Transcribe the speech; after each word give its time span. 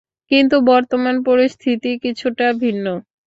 কিন্তু 0.31 0.55
বর্তমান 0.67 1.15
পরিস্থিতি 1.27 1.91
কিছুটা 2.03 2.47
ভিন্ন। 2.61 2.85